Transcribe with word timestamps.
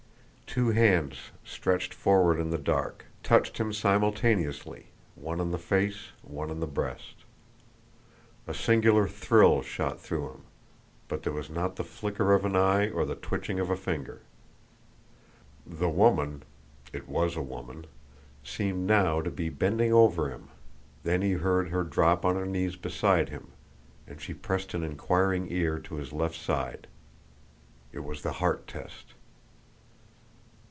Two 0.53 0.71
hands 0.71 1.31
stretched 1.45 1.93
forward 1.93 2.37
in 2.37 2.49
the 2.49 2.57
dark, 2.57 3.05
touched 3.23 3.57
him 3.57 3.71
simultaneously 3.71 4.87
one 5.15 5.39
on 5.39 5.51
the 5.51 5.57
face, 5.57 6.11
one 6.23 6.51
on 6.51 6.59
the 6.59 6.67
breast. 6.67 7.23
A 8.47 8.53
singular 8.53 9.07
thrill 9.07 9.61
shot 9.61 10.01
through 10.01 10.29
him, 10.29 10.41
but 11.07 11.23
there 11.23 11.31
was 11.31 11.49
not 11.49 11.77
the 11.77 11.85
flicker 11.85 12.33
of 12.33 12.43
an 12.43 12.57
eye 12.57 12.89
or 12.89 13.05
the 13.05 13.15
twitching 13.15 13.61
of 13.61 13.69
a 13.69 13.77
finger. 13.77 14.23
The 15.65 15.87
woman 15.87 16.43
it 16.91 17.07
was 17.07 17.37
a 17.37 17.41
woman 17.41 17.85
seemed 18.43 18.85
now 18.85 19.21
to 19.21 19.31
be 19.31 19.47
bending 19.47 19.93
over 19.93 20.29
him, 20.29 20.49
then 21.03 21.21
he 21.21 21.31
heard 21.31 21.69
her 21.69 21.85
drop 21.85 22.25
on 22.25 22.35
her 22.35 22.45
knees 22.45 22.75
beside 22.75 23.29
him, 23.29 23.53
and 24.05 24.19
she 24.21 24.33
pressed 24.33 24.73
an 24.73 24.83
inquiring 24.83 25.49
ear 25.49 25.79
to 25.79 25.95
his 25.95 26.11
left 26.11 26.35
side. 26.35 26.87
It 27.93 27.99
was 27.99 28.21
the 28.21 28.33
heart 28.33 28.67
test. 28.67 29.13